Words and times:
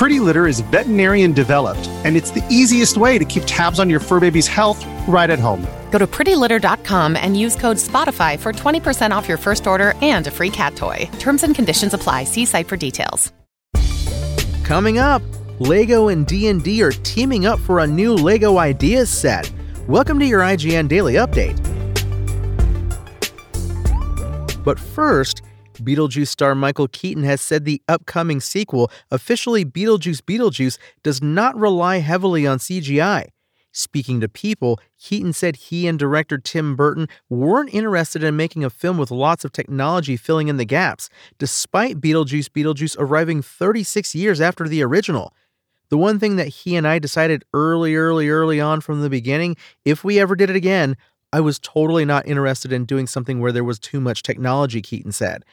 Pretty 0.00 0.18
Litter 0.18 0.46
is 0.46 0.60
veterinarian 0.60 1.34
developed, 1.34 1.86
and 2.04 2.16
it's 2.16 2.30
the 2.30 2.42
easiest 2.48 2.96
way 2.96 3.18
to 3.18 3.24
keep 3.26 3.42
tabs 3.44 3.78
on 3.78 3.90
your 3.90 4.00
fur 4.00 4.18
baby's 4.18 4.48
health 4.48 4.82
right 5.06 5.28
at 5.28 5.38
home. 5.38 5.60
Go 5.90 5.98
to 5.98 6.06
prettylitter.com 6.06 7.16
and 7.16 7.38
use 7.38 7.54
code 7.54 7.76
SPOTIFY 7.76 8.38
for 8.38 8.54
20% 8.54 9.10
off 9.10 9.28
your 9.28 9.36
first 9.36 9.66
order 9.66 9.92
and 10.00 10.26
a 10.26 10.30
free 10.30 10.48
cat 10.48 10.74
toy. 10.74 11.06
Terms 11.18 11.42
and 11.42 11.54
conditions 11.54 11.92
apply. 11.92 12.24
See 12.24 12.46
site 12.46 12.66
for 12.66 12.78
details. 12.78 13.30
Coming 14.64 14.98
up, 14.98 15.20
Lego 15.58 16.08
and 16.08 16.26
D&D 16.26 16.82
are 16.82 16.92
teaming 16.92 17.44
up 17.44 17.60
for 17.60 17.80
a 17.80 17.86
new 17.86 18.14
Lego 18.14 18.56
Ideas 18.56 19.10
set. 19.10 19.52
Welcome 19.86 20.18
to 20.20 20.24
your 20.24 20.40
IGN 20.40 20.88
Daily 20.88 21.16
Update. 21.16 21.58
But 24.64 24.78
first, 24.78 25.42
Beetlejuice 25.80 26.28
star 26.28 26.54
Michael 26.54 26.88
Keaton 26.88 27.24
has 27.24 27.40
said 27.40 27.64
the 27.64 27.82
upcoming 27.88 28.40
sequel, 28.40 28.90
officially 29.10 29.64
Beetlejuice 29.64 30.22
Beetlejuice, 30.22 30.78
does 31.02 31.22
not 31.22 31.56
rely 31.56 31.98
heavily 31.98 32.46
on 32.46 32.58
CGI. 32.58 33.28
Speaking 33.72 34.20
to 34.20 34.28
People, 34.28 34.80
Keaton 34.98 35.32
said 35.32 35.56
he 35.56 35.86
and 35.86 35.98
director 35.98 36.38
Tim 36.38 36.74
Burton 36.74 37.08
weren't 37.28 37.72
interested 37.72 38.24
in 38.24 38.36
making 38.36 38.64
a 38.64 38.70
film 38.70 38.98
with 38.98 39.10
lots 39.10 39.44
of 39.44 39.52
technology 39.52 40.16
filling 40.16 40.48
in 40.48 40.56
the 40.56 40.64
gaps, 40.64 41.08
despite 41.38 42.00
Beetlejuice 42.00 42.48
Beetlejuice 42.48 42.96
arriving 42.98 43.42
36 43.42 44.14
years 44.14 44.40
after 44.40 44.66
the 44.66 44.82
original. 44.82 45.32
The 45.88 45.98
one 45.98 46.18
thing 46.18 46.36
that 46.36 46.48
he 46.48 46.76
and 46.76 46.86
I 46.86 46.98
decided 46.98 47.44
early, 47.52 47.94
early, 47.94 48.28
early 48.28 48.60
on 48.60 48.80
from 48.80 49.02
the 49.02 49.10
beginning 49.10 49.56
if 49.84 50.02
we 50.02 50.18
ever 50.18 50.34
did 50.34 50.50
it 50.50 50.56
again, 50.56 50.96
I 51.32 51.40
was 51.40 51.60
totally 51.60 52.04
not 52.04 52.26
interested 52.26 52.72
in 52.72 52.84
doing 52.84 53.06
something 53.06 53.40
where 53.40 53.52
there 53.52 53.64
was 53.64 53.78
too 53.78 54.00
much 54.00 54.22
technology, 54.22 54.82
Keaton 54.82 55.12
said. 55.12 55.44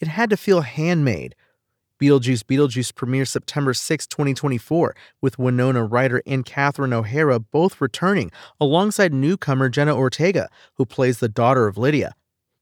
It 0.00 0.08
had 0.08 0.30
to 0.30 0.36
feel 0.36 0.60
handmade. 0.62 1.34
Beetlejuice 2.00 2.42
Beetlejuice 2.42 2.94
premieres 2.94 3.30
September 3.30 3.72
6, 3.72 4.06
2024, 4.06 4.94
with 5.22 5.38
Winona 5.38 5.82
Ryder 5.84 6.22
and 6.26 6.44
Catherine 6.44 6.92
O'Hara 6.92 7.40
both 7.40 7.80
returning, 7.80 8.30
alongside 8.60 9.14
newcomer 9.14 9.70
Jenna 9.70 9.96
Ortega, 9.96 10.50
who 10.74 10.84
plays 10.84 11.20
the 11.20 11.28
daughter 11.28 11.66
of 11.66 11.78
Lydia. 11.78 12.14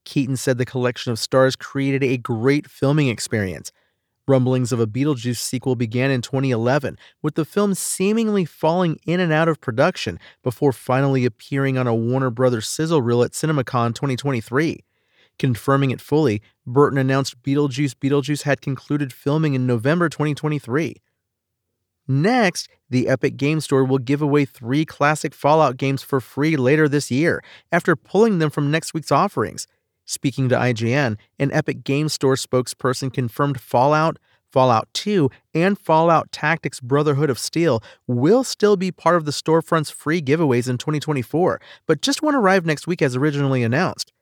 Keaton 0.04 0.36
said 0.36 0.58
the 0.58 0.64
collection 0.64 1.10
of 1.10 1.18
stars 1.18 1.56
created 1.56 2.04
a 2.04 2.16
great 2.16 2.70
filming 2.70 3.08
experience. 3.08 3.72
Rumblings 4.28 4.72
of 4.72 4.80
a 4.80 4.86
Beetlejuice 4.86 5.38
sequel 5.38 5.74
began 5.74 6.10
in 6.10 6.22
2011, 6.22 6.96
with 7.20 7.34
the 7.34 7.44
film 7.44 7.74
seemingly 7.74 8.44
falling 8.44 8.98
in 9.04 9.20
and 9.20 9.32
out 9.32 9.48
of 9.48 9.60
production 9.60 10.18
before 10.42 10.72
finally 10.72 11.24
appearing 11.24 11.76
on 11.76 11.86
a 11.86 11.94
Warner 11.94 12.30
Brothers 12.30 12.68
sizzle 12.68 13.02
reel 13.02 13.22
at 13.22 13.32
CinemaCon 13.32 13.94
2023. 13.94 14.84
Confirming 15.38 15.90
it 15.90 16.00
fully, 16.00 16.42
Burton 16.66 16.98
announced 16.98 17.42
Beetlejuice 17.42 17.94
Beetlejuice 17.94 18.42
had 18.42 18.60
concluded 18.60 19.12
filming 19.12 19.54
in 19.54 19.66
November 19.66 20.08
2023. 20.08 20.96
Next, 22.06 22.68
the 22.90 23.08
Epic 23.08 23.36
Game 23.36 23.60
Store 23.60 23.84
will 23.84 23.98
give 23.98 24.20
away 24.20 24.44
three 24.44 24.84
classic 24.84 25.34
Fallout 25.34 25.76
games 25.76 26.02
for 26.02 26.20
free 26.20 26.56
later 26.56 26.88
this 26.88 27.10
year 27.10 27.42
after 27.72 27.96
pulling 27.96 28.38
them 28.38 28.50
from 28.50 28.70
next 28.70 28.94
week's 28.94 29.10
offerings. 29.10 29.66
Speaking 30.04 30.48
to 30.50 30.54
IGN, 30.54 31.16
an 31.38 31.52
Epic 31.52 31.82
Game 31.82 32.10
Store 32.10 32.34
spokesperson 32.34 33.12
confirmed 33.12 33.58
Fallout, 33.58 34.18
Fallout 34.52 34.86
2, 34.92 35.30
and 35.54 35.78
Fallout 35.78 36.30
Tactics 36.30 36.78
Brotherhood 36.78 37.30
of 37.30 37.38
Steel 37.38 37.82
will 38.06 38.44
still 38.44 38.76
be 38.76 38.92
part 38.92 39.16
of 39.16 39.24
the 39.24 39.32
storefront's 39.32 39.90
free 39.90 40.20
giveaways 40.22 40.68
in 40.68 40.78
2024, 40.78 41.60
but 41.86 42.02
just 42.02 42.22
won't 42.22 42.36
arrive 42.36 42.64
next 42.64 42.86
week 42.86 43.02
as 43.02 43.16
originally 43.16 43.64
announced. 43.64 44.12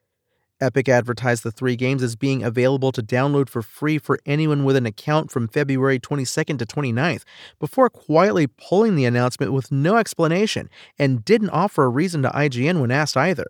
Epic 0.63 0.89
advertised 0.89 1.43
the 1.43 1.51
three 1.51 1.75
games 1.75 2.03
as 2.03 2.15
being 2.15 2.45
available 2.45 2.93
to 2.93 3.03
download 3.03 3.49
for 3.49 3.63
free 3.63 3.99
for 3.99 4.19
anyone 4.25 4.65
with 4.65 4.77
an 4.77 4.87
account 4.87 5.31
from 5.31 5.49
February 5.49 5.99
22nd 5.99 6.59
to 6.59 6.65
29th, 6.65 7.25
before 7.59 7.91
quietly 7.91 8.47
pulling 8.47 8.95
the 8.95 9.05
announcement 9.05 9.53
with 9.53 9.73
no 9.73 9.97
explanation 9.97 10.71
and 10.99 11.25
didn't 11.25 11.51
offer 11.51 11.85
a 11.85 11.89
reason 11.89 12.23
to 12.23 12.29
IGN 12.31 12.81
when 12.81 12.93
asked 12.93 13.17
either. 13.17 13.49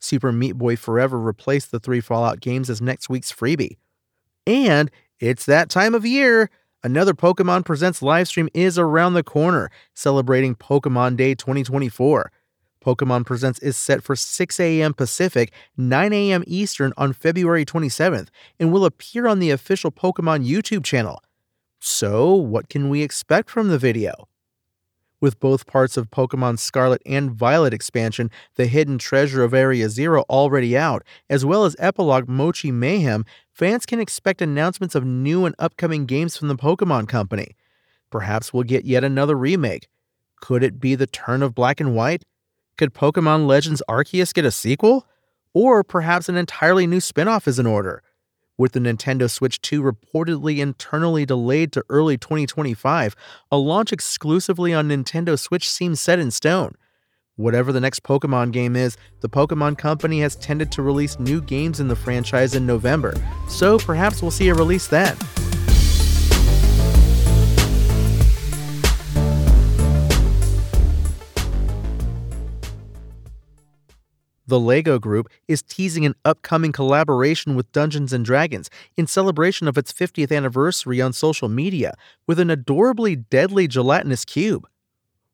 Super 0.00 0.32
Meat 0.32 0.52
Boy 0.52 0.76
Forever 0.76 1.18
replaced 1.18 1.70
the 1.70 1.80
three 1.80 2.00
Fallout 2.00 2.40
games 2.40 2.68
as 2.68 2.82
next 2.82 3.08
week's 3.08 3.32
freebie. 3.32 3.78
And 4.46 4.90
it's 5.18 5.46
that 5.46 5.70
time 5.70 5.94
of 5.94 6.04
year! 6.04 6.50
Another 6.82 7.12
Pokemon 7.12 7.66
Presents 7.66 8.00
livestream 8.00 8.48
is 8.54 8.78
around 8.78 9.12
the 9.12 9.22
corner, 9.22 9.70
celebrating 9.94 10.54
Pokemon 10.54 11.16
Day 11.16 11.34
2024. 11.34 12.32
Pokemon 12.84 13.26
Presents 13.26 13.58
is 13.60 13.76
set 13.76 14.02
for 14.02 14.16
6 14.16 14.60
a.m. 14.60 14.94
Pacific, 14.94 15.52
9 15.76 16.12
a.m. 16.12 16.42
Eastern 16.46 16.92
on 16.96 17.12
February 17.12 17.64
27th, 17.64 18.28
and 18.58 18.72
will 18.72 18.84
appear 18.84 19.26
on 19.26 19.38
the 19.38 19.50
official 19.50 19.90
Pokemon 19.90 20.46
YouTube 20.46 20.84
channel. 20.84 21.22
So, 21.78 22.34
what 22.34 22.68
can 22.68 22.88
we 22.88 23.02
expect 23.02 23.50
from 23.50 23.68
the 23.68 23.78
video? 23.78 24.28
With 25.20 25.38
both 25.38 25.66
parts 25.66 25.98
of 25.98 26.10
Pokemon 26.10 26.58
Scarlet 26.58 27.02
and 27.04 27.30
Violet 27.30 27.74
expansion, 27.74 28.30
The 28.54 28.66
Hidden 28.66 28.96
Treasure 28.96 29.44
of 29.44 29.52
Area 29.52 29.90
Zero 29.90 30.24
already 30.30 30.76
out, 30.76 31.04
as 31.28 31.44
well 31.44 31.66
as 31.66 31.76
Epilogue 31.78 32.26
Mochi 32.26 32.72
Mayhem, 32.72 33.26
fans 33.52 33.84
can 33.84 34.00
expect 34.00 34.40
announcements 34.40 34.94
of 34.94 35.04
new 35.04 35.44
and 35.44 35.54
upcoming 35.58 36.06
games 36.06 36.38
from 36.38 36.48
the 36.48 36.56
Pokemon 36.56 37.08
Company. 37.08 37.56
Perhaps 38.10 38.54
we'll 38.54 38.62
get 38.62 38.86
yet 38.86 39.04
another 39.04 39.36
remake. 39.36 39.88
Could 40.40 40.62
it 40.62 40.80
be 40.80 40.94
the 40.94 41.06
turn 41.06 41.42
of 41.42 41.54
Black 41.54 41.80
and 41.80 41.94
White? 41.94 42.24
Could 42.76 42.94
Pokemon 42.94 43.46
Legends 43.46 43.82
Arceus 43.88 44.32
get 44.32 44.44
a 44.44 44.50
sequel? 44.50 45.06
Or 45.52 45.82
perhaps 45.82 46.28
an 46.28 46.36
entirely 46.36 46.86
new 46.86 47.00
spin 47.00 47.28
off 47.28 47.48
is 47.48 47.58
in 47.58 47.66
order? 47.66 48.02
With 48.56 48.72
the 48.72 48.80
Nintendo 48.80 49.28
Switch 49.30 49.60
2 49.62 49.82
reportedly 49.82 50.58
internally 50.58 51.24
delayed 51.24 51.72
to 51.72 51.84
early 51.88 52.18
2025, 52.18 53.16
a 53.50 53.56
launch 53.56 53.92
exclusively 53.92 54.74
on 54.74 54.88
Nintendo 54.88 55.38
Switch 55.38 55.68
seems 55.68 56.00
set 56.00 56.18
in 56.18 56.30
stone. 56.30 56.74
Whatever 57.36 57.72
the 57.72 57.80
next 57.80 58.02
Pokemon 58.02 58.52
game 58.52 58.76
is, 58.76 58.98
the 59.22 59.28
Pokemon 59.30 59.78
Company 59.78 60.20
has 60.20 60.36
tended 60.36 60.70
to 60.72 60.82
release 60.82 61.18
new 61.18 61.40
games 61.40 61.80
in 61.80 61.88
the 61.88 61.96
franchise 61.96 62.54
in 62.54 62.66
November, 62.66 63.14
so 63.48 63.78
perhaps 63.78 64.20
we'll 64.20 64.30
see 64.30 64.50
a 64.50 64.54
release 64.54 64.86
then. 64.86 65.16
The 74.50 74.58
LEGO 74.58 74.98
Group 74.98 75.28
is 75.46 75.62
teasing 75.62 76.04
an 76.04 76.16
upcoming 76.24 76.72
collaboration 76.72 77.54
with 77.54 77.70
Dungeons 77.70 78.12
Dragons 78.24 78.68
in 78.96 79.06
celebration 79.06 79.68
of 79.68 79.78
its 79.78 79.92
50th 79.92 80.36
anniversary 80.36 81.00
on 81.00 81.12
social 81.12 81.48
media 81.48 81.94
with 82.26 82.40
an 82.40 82.50
adorably 82.50 83.14
deadly 83.14 83.68
gelatinous 83.68 84.24
cube. 84.24 84.66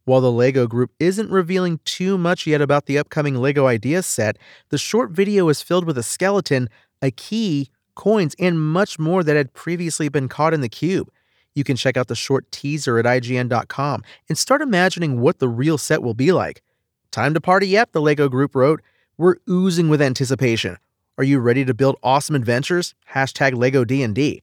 While 0.04 0.20
the 0.20 0.30
LEGO 0.30 0.66
Group 0.66 0.92
isn't 1.00 1.30
revealing 1.30 1.80
too 1.86 2.18
much 2.18 2.46
yet 2.46 2.60
about 2.60 2.84
the 2.84 2.98
upcoming 2.98 3.36
LEGO 3.36 3.66
Ideas 3.66 4.04
set, 4.04 4.36
the 4.68 4.76
short 4.76 5.12
video 5.12 5.48
is 5.48 5.62
filled 5.62 5.86
with 5.86 5.96
a 5.96 6.02
skeleton, 6.02 6.68
a 7.00 7.10
key, 7.10 7.70
coins, 7.94 8.36
and 8.38 8.60
much 8.60 8.98
more 8.98 9.24
that 9.24 9.34
had 9.34 9.54
previously 9.54 10.10
been 10.10 10.28
caught 10.28 10.52
in 10.52 10.60
the 10.60 10.68
cube. 10.68 11.10
You 11.54 11.64
can 11.64 11.76
check 11.76 11.96
out 11.96 12.08
the 12.08 12.14
short 12.14 12.52
teaser 12.52 12.98
at 12.98 13.06
IGN.com 13.06 14.02
and 14.28 14.36
start 14.36 14.60
imagining 14.60 15.22
what 15.22 15.38
the 15.38 15.48
real 15.48 15.78
set 15.78 16.02
will 16.02 16.12
be 16.12 16.32
like. 16.32 16.62
Time 17.10 17.32
to 17.32 17.40
party 17.40 17.78
up, 17.78 17.92
the 17.92 18.02
LEGO 18.02 18.28
Group 18.28 18.54
wrote. 18.54 18.82
We're 19.18 19.36
oozing 19.48 19.88
with 19.88 20.02
anticipation. 20.02 20.76
Are 21.16 21.24
you 21.24 21.38
ready 21.38 21.64
to 21.64 21.72
build 21.72 21.96
awesome 22.02 22.36
adventures? 22.36 22.94
Hashtag 23.14 23.56
LEGO 23.56 23.82
D&D. 23.82 24.42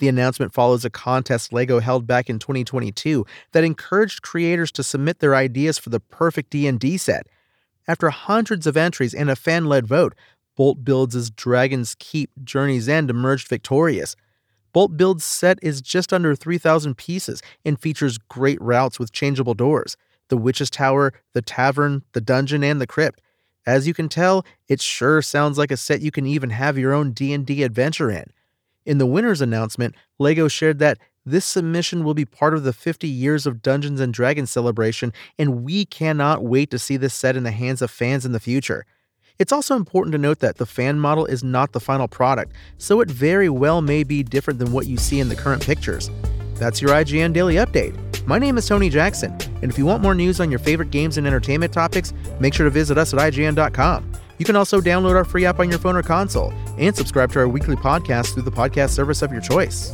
The 0.00 0.08
announcement 0.08 0.52
follows 0.52 0.84
a 0.84 0.90
contest 0.90 1.52
LEGO 1.52 1.78
held 1.78 2.08
back 2.08 2.28
in 2.28 2.40
2022 2.40 3.24
that 3.52 3.62
encouraged 3.62 4.22
creators 4.22 4.72
to 4.72 4.82
submit 4.82 5.20
their 5.20 5.36
ideas 5.36 5.78
for 5.78 5.90
the 5.90 6.00
perfect 6.00 6.50
D&D 6.50 6.96
set. 6.96 7.28
After 7.86 8.10
hundreds 8.10 8.66
of 8.66 8.76
entries 8.76 9.14
and 9.14 9.30
a 9.30 9.36
fan-led 9.36 9.86
vote, 9.86 10.16
Bolt 10.56 10.84
Builds' 10.84 11.30
Dragon's 11.30 11.94
Keep 12.00 12.30
Journey's 12.42 12.88
End 12.88 13.10
emerged 13.10 13.46
victorious. 13.46 14.16
Bolt 14.72 14.96
Build's 14.96 15.24
set 15.24 15.60
is 15.62 15.80
just 15.80 16.12
under 16.12 16.34
3,000 16.34 16.96
pieces 16.96 17.42
and 17.64 17.78
features 17.78 18.18
great 18.18 18.60
routes 18.60 18.98
with 18.98 19.12
changeable 19.12 19.54
doors, 19.54 19.96
the 20.30 20.36
Witch's 20.36 20.68
Tower, 20.68 21.12
the 21.32 21.42
Tavern, 21.42 22.02
the 22.12 22.20
Dungeon, 22.20 22.64
and 22.64 22.80
the 22.80 22.88
Crypt. 22.88 23.20
As 23.66 23.86
you 23.86 23.94
can 23.94 24.08
tell, 24.08 24.44
it 24.68 24.80
sure 24.80 25.22
sounds 25.22 25.58
like 25.58 25.70
a 25.70 25.76
set 25.76 26.00
you 26.00 26.10
can 26.10 26.26
even 26.26 26.50
have 26.50 26.78
your 26.78 26.92
own 26.92 27.12
D&D 27.12 27.62
adventure 27.62 28.10
in. 28.10 28.24
In 28.86 28.98
the 28.98 29.06
winner's 29.06 29.40
announcement, 29.40 29.94
LEGO 30.18 30.48
shared 30.48 30.78
that 30.78 30.98
this 31.26 31.44
submission 31.44 32.02
will 32.02 32.14
be 32.14 32.24
part 32.24 32.54
of 32.54 32.64
the 32.64 32.72
50 32.72 33.06
years 33.06 33.46
of 33.46 33.62
Dungeons 33.62 34.00
and 34.00 34.12
Dragons 34.12 34.50
celebration 34.50 35.12
and 35.38 35.62
we 35.62 35.84
cannot 35.84 36.42
wait 36.42 36.70
to 36.70 36.78
see 36.78 36.96
this 36.96 37.14
set 37.14 37.36
in 37.36 37.42
the 37.42 37.50
hands 37.50 37.82
of 37.82 37.90
fans 37.90 38.24
in 38.24 38.32
the 38.32 38.40
future. 38.40 38.86
It's 39.38 39.52
also 39.52 39.76
important 39.76 40.12
to 40.12 40.18
note 40.18 40.40
that 40.40 40.56
the 40.56 40.66
fan 40.66 40.98
model 40.98 41.24
is 41.26 41.42
not 41.42 41.72
the 41.72 41.80
final 41.80 42.08
product, 42.08 42.52
so 42.78 43.00
it 43.00 43.10
very 43.10 43.48
well 43.48 43.80
may 43.80 44.02
be 44.02 44.22
different 44.22 44.58
than 44.58 44.72
what 44.72 44.86
you 44.86 44.96
see 44.96 45.20
in 45.20 45.28
the 45.28 45.36
current 45.36 45.62
pictures. 45.62 46.10
That's 46.54 46.82
your 46.82 46.90
IGN 46.90 47.32
Daily 47.32 47.54
Update. 47.54 48.09
My 48.30 48.38
name 48.38 48.58
is 48.58 48.68
Tony 48.68 48.88
Jackson, 48.88 49.36
and 49.60 49.72
if 49.72 49.76
you 49.76 49.84
want 49.84 50.04
more 50.04 50.14
news 50.14 50.38
on 50.38 50.50
your 50.52 50.60
favorite 50.60 50.92
games 50.92 51.18
and 51.18 51.26
entertainment 51.26 51.72
topics, 51.72 52.12
make 52.38 52.54
sure 52.54 52.62
to 52.62 52.70
visit 52.70 52.96
us 52.96 53.12
at 53.12 53.18
IGN.com. 53.18 54.08
You 54.38 54.44
can 54.44 54.54
also 54.54 54.80
download 54.80 55.16
our 55.16 55.24
free 55.24 55.44
app 55.44 55.58
on 55.58 55.68
your 55.68 55.80
phone 55.80 55.96
or 55.96 56.02
console 56.04 56.52
and 56.78 56.96
subscribe 56.96 57.32
to 57.32 57.40
our 57.40 57.48
weekly 57.48 57.74
podcast 57.74 58.34
through 58.34 58.44
the 58.44 58.52
podcast 58.52 58.90
service 58.90 59.22
of 59.22 59.32
your 59.32 59.40
choice. 59.40 59.90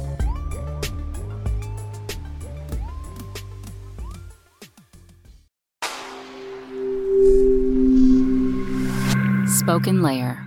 Spoken 9.47 10.03
Layer. 10.03 10.47